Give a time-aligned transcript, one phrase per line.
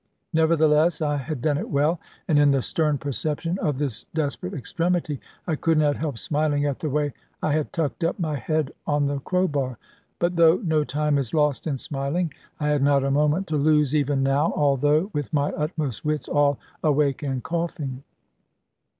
[0.33, 5.19] Nevertheless I had done it well: and in the stern perception of this desperate extremity,
[5.45, 9.05] I could not help smiling at the way I had tucked up my head on
[9.05, 9.77] the crowbar.
[10.17, 13.93] But (though no time is lost in smiling) I had not a moment to lose
[13.93, 18.03] even now, although with my utmost wits all awake and coughing.